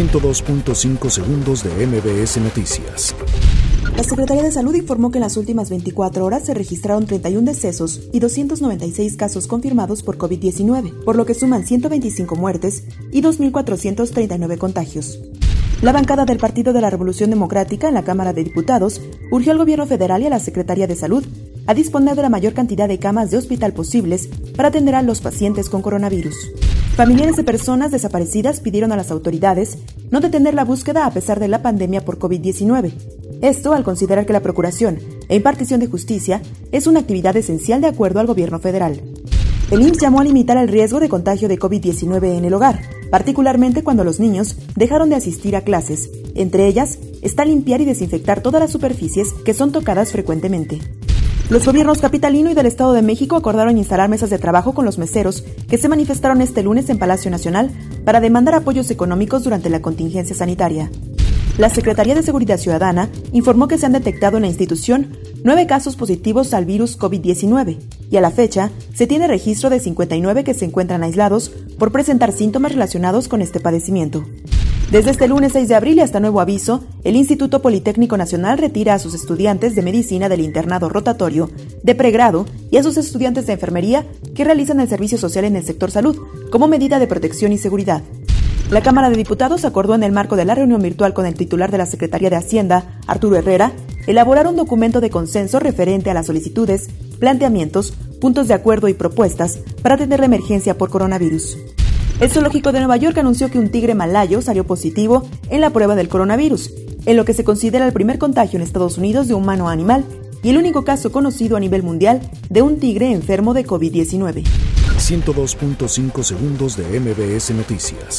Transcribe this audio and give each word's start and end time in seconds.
102.5 0.00 1.10
segundos 1.10 1.62
de 1.62 1.86
MBS 1.86 2.38
Noticias. 2.38 3.14
La 3.94 4.02
Secretaría 4.02 4.42
de 4.42 4.50
Salud 4.50 4.74
informó 4.74 5.10
que 5.10 5.18
en 5.18 5.24
las 5.24 5.36
últimas 5.36 5.68
24 5.68 6.24
horas 6.24 6.46
se 6.46 6.54
registraron 6.54 7.04
31 7.04 7.44
decesos 7.44 8.08
y 8.10 8.18
296 8.18 9.18
casos 9.18 9.46
confirmados 9.46 10.02
por 10.02 10.16
COVID-19, 10.16 11.04
por 11.04 11.16
lo 11.16 11.26
que 11.26 11.34
suman 11.34 11.66
125 11.66 12.34
muertes 12.34 12.84
y 13.12 13.20
2.439 13.20 14.56
contagios. 14.56 15.18
La 15.82 15.92
bancada 15.92 16.24
del 16.24 16.38
Partido 16.38 16.72
de 16.72 16.80
la 16.80 16.88
Revolución 16.88 17.28
Democrática 17.28 17.88
en 17.88 17.94
la 17.94 18.04
Cámara 18.04 18.32
de 18.32 18.44
Diputados 18.44 19.02
urgió 19.30 19.52
al 19.52 19.58
gobierno 19.58 19.86
federal 19.86 20.22
y 20.22 20.26
a 20.28 20.30
la 20.30 20.40
Secretaría 20.40 20.86
de 20.86 20.96
Salud 20.96 21.26
a 21.66 21.74
disponer 21.74 22.16
de 22.16 22.22
la 22.22 22.30
mayor 22.30 22.54
cantidad 22.54 22.88
de 22.88 22.98
camas 22.98 23.30
de 23.30 23.36
hospital 23.36 23.74
posibles 23.74 24.28
para 24.56 24.70
atender 24.70 24.94
a 24.94 25.02
los 25.02 25.20
pacientes 25.20 25.68
con 25.68 25.82
coronavirus. 25.82 26.36
Familiares 27.00 27.36
de 27.36 27.44
personas 27.44 27.90
desaparecidas 27.90 28.60
pidieron 28.60 28.92
a 28.92 28.96
las 28.98 29.10
autoridades 29.10 29.78
no 30.10 30.20
detener 30.20 30.52
la 30.52 30.66
búsqueda 30.66 31.06
a 31.06 31.10
pesar 31.10 31.40
de 31.40 31.48
la 31.48 31.62
pandemia 31.62 32.04
por 32.04 32.18
COVID-19. 32.18 32.92
Esto 33.40 33.72
al 33.72 33.84
considerar 33.84 34.26
que 34.26 34.34
la 34.34 34.42
procuración 34.42 34.98
e 35.30 35.36
impartición 35.36 35.80
de 35.80 35.86
justicia 35.86 36.42
es 36.72 36.86
una 36.86 37.00
actividad 37.00 37.34
esencial 37.38 37.80
de 37.80 37.86
acuerdo 37.86 38.20
al 38.20 38.26
gobierno 38.26 38.58
federal. 38.58 39.00
El 39.70 39.80
IMSS 39.80 40.02
llamó 40.02 40.20
a 40.20 40.24
limitar 40.24 40.58
el 40.58 40.68
riesgo 40.68 41.00
de 41.00 41.08
contagio 41.08 41.48
de 41.48 41.58
COVID-19 41.58 42.36
en 42.36 42.44
el 42.44 42.52
hogar, 42.52 42.82
particularmente 43.10 43.82
cuando 43.82 44.04
los 44.04 44.20
niños 44.20 44.58
dejaron 44.76 45.08
de 45.08 45.16
asistir 45.16 45.56
a 45.56 45.62
clases. 45.62 46.10
Entre 46.34 46.66
ellas 46.66 46.98
está 47.22 47.46
limpiar 47.46 47.80
y 47.80 47.86
desinfectar 47.86 48.42
todas 48.42 48.60
las 48.60 48.72
superficies 48.72 49.32
que 49.32 49.54
son 49.54 49.72
tocadas 49.72 50.12
frecuentemente. 50.12 50.80
Los 51.50 51.66
gobiernos 51.66 51.98
capitalino 51.98 52.48
y 52.48 52.54
del 52.54 52.66
Estado 52.66 52.92
de 52.92 53.02
México 53.02 53.34
acordaron 53.34 53.76
instalar 53.76 54.08
mesas 54.08 54.30
de 54.30 54.38
trabajo 54.38 54.72
con 54.72 54.84
los 54.84 54.98
meseros 54.98 55.42
que 55.68 55.78
se 55.78 55.88
manifestaron 55.88 56.42
este 56.42 56.62
lunes 56.62 56.88
en 56.90 56.98
Palacio 57.00 57.28
Nacional 57.28 57.72
para 58.04 58.20
demandar 58.20 58.54
apoyos 58.54 58.88
económicos 58.92 59.42
durante 59.42 59.68
la 59.68 59.82
contingencia 59.82 60.36
sanitaria. 60.36 60.92
La 61.58 61.68
Secretaría 61.68 62.14
de 62.14 62.22
Seguridad 62.22 62.56
Ciudadana 62.56 63.08
informó 63.32 63.66
que 63.66 63.78
se 63.78 63.86
han 63.86 63.90
detectado 63.90 64.36
en 64.36 64.42
la 64.42 64.48
institución 64.48 65.16
nueve 65.42 65.66
casos 65.66 65.96
positivos 65.96 66.54
al 66.54 66.66
virus 66.66 66.96
COVID-19 66.96 67.78
y 68.12 68.16
a 68.16 68.20
la 68.20 68.30
fecha 68.30 68.70
se 68.94 69.08
tiene 69.08 69.26
registro 69.26 69.70
de 69.70 69.80
59 69.80 70.44
que 70.44 70.54
se 70.54 70.66
encuentran 70.66 71.02
aislados 71.02 71.50
por 71.80 71.90
presentar 71.90 72.30
síntomas 72.30 72.70
relacionados 72.70 73.26
con 73.26 73.42
este 73.42 73.58
padecimiento. 73.58 74.24
Desde 74.90 75.12
este 75.12 75.28
lunes 75.28 75.52
6 75.52 75.68
de 75.68 75.76
abril 75.76 75.98
y 75.98 76.00
hasta 76.00 76.18
nuevo 76.18 76.40
aviso, 76.40 76.82
el 77.04 77.14
Instituto 77.14 77.62
Politécnico 77.62 78.16
Nacional 78.16 78.58
retira 78.58 78.94
a 78.94 78.98
sus 78.98 79.14
estudiantes 79.14 79.76
de 79.76 79.82
medicina 79.82 80.28
del 80.28 80.40
internado 80.40 80.88
rotatorio, 80.88 81.48
de 81.84 81.94
pregrado 81.94 82.44
y 82.72 82.76
a 82.76 82.82
sus 82.82 82.96
estudiantes 82.96 83.46
de 83.46 83.52
enfermería 83.52 84.04
que 84.34 84.42
realizan 84.42 84.80
el 84.80 84.88
servicio 84.88 85.16
social 85.16 85.44
en 85.44 85.54
el 85.54 85.64
sector 85.64 85.92
salud, 85.92 86.18
como 86.50 86.66
medida 86.66 86.98
de 86.98 87.06
protección 87.06 87.52
y 87.52 87.58
seguridad. 87.58 88.02
La 88.72 88.82
Cámara 88.82 89.10
de 89.10 89.16
Diputados 89.16 89.64
acordó 89.64 89.94
en 89.94 90.02
el 90.02 90.10
marco 90.10 90.34
de 90.34 90.44
la 90.44 90.56
reunión 90.56 90.82
virtual 90.82 91.14
con 91.14 91.24
el 91.24 91.34
titular 91.34 91.70
de 91.70 91.78
la 91.78 91.86
Secretaría 91.86 92.30
de 92.30 92.36
Hacienda, 92.36 92.98
Arturo 93.06 93.36
Herrera, 93.36 93.70
elaborar 94.08 94.48
un 94.48 94.56
documento 94.56 95.00
de 95.00 95.10
consenso 95.10 95.60
referente 95.60 96.10
a 96.10 96.14
las 96.14 96.26
solicitudes, 96.26 96.88
planteamientos, 97.20 97.92
puntos 98.20 98.48
de 98.48 98.54
acuerdo 98.54 98.88
y 98.88 98.94
propuestas 98.94 99.60
para 99.82 99.94
atender 99.94 100.18
la 100.18 100.26
emergencia 100.26 100.76
por 100.76 100.90
coronavirus. 100.90 101.58
El 102.20 102.30
zoológico 102.30 102.70
de 102.70 102.80
Nueva 102.80 102.98
York 102.98 103.16
anunció 103.16 103.50
que 103.50 103.58
un 103.58 103.70
tigre 103.70 103.94
malayo 103.94 104.42
salió 104.42 104.64
positivo 104.64 105.26
en 105.48 105.62
la 105.62 105.70
prueba 105.70 105.94
del 105.94 106.10
coronavirus, 106.10 106.70
en 107.06 107.16
lo 107.16 107.24
que 107.24 107.32
se 107.32 107.44
considera 107.44 107.86
el 107.86 107.94
primer 107.94 108.18
contagio 108.18 108.58
en 108.58 108.62
Estados 108.62 108.98
Unidos 108.98 109.26
de 109.26 109.32
humano 109.32 109.70
animal 109.70 110.04
y 110.42 110.50
el 110.50 110.58
único 110.58 110.84
caso 110.84 111.12
conocido 111.12 111.56
a 111.56 111.60
nivel 111.60 111.82
mundial 111.82 112.20
de 112.50 112.60
un 112.60 112.78
tigre 112.78 113.10
enfermo 113.10 113.54
de 113.54 113.64
COVID-19. 113.64 114.44
102.5 114.98 116.22
segundos 116.22 116.76
de 116.76 117.00
MBS 117.00 117.52
Noticias. 117.52 118.18